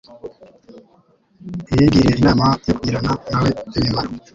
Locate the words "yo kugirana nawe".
2.67-3.49